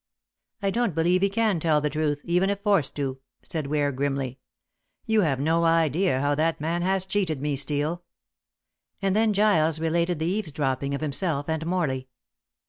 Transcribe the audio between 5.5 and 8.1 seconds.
idea how that man has cheated me, Steel,"